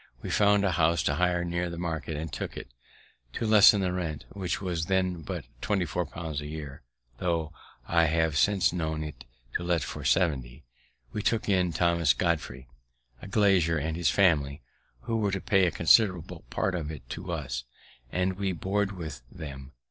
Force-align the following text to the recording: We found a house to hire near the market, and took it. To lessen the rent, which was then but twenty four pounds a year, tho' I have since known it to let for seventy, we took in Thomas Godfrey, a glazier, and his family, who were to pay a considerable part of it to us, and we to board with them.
We 0.23 0.31
found 0.31 0.65
a 0.65 0.71
house 0.71 1.03
to 1.03 1.13
hire 1.13 1.43
near 1.45 1.69
the 1.69 1.77
market, 1.77 2.17
and 2.17 2.33
took 2.33 2.57
it. 2.57 2.69
To 3.33 3.45
lessen 3.45 3.81
the 3.81 3.93
rent, 3.93 4.25
which 4.31 4.59
was 4.59 4.87
then 4.87 5.21
but 5.21 5.45
twenty 5.61 5.85
four 5.85 6.07
pounds 6.07 6.41
a 6.41 6.47
year, 6.47 6.81
tho' 7.19 7.53
I 7.87 8.05
have 8.05 8.35
since 8.35 8.73
known 8.73 9.03
it 9.03 9.25
to 9.53 9.63
let 9.63 9.83
for 9.83 10.03
seventy, 10.03 10.65
we 11.13 11.21
took 11.21 11.47
in 11.47 11.71
Thomas 11.71 12.13
Godfrey, 12.15 12.67
a 13.21 13.27
glazier, 13.27 13.77
and 13.77 13.95
his 13.95 14.09
family, 14.09 14.63
who 15.01 15.17
were 15.17 15.29
to 15.31 15.39
pay 15.39 15.67
a 15.67 15.71
considerable 15.71 16.45
part 16.49 16.73
of 16.73 16.89
it 16.89 17.07
to 17.11 17.31
us, 17.31 17.65
and 18.11 18.39
we 18.39 18.53
to 18.53 18.57
board 18.57 18.93
with 18.93 19.21
them. 19.31 19.71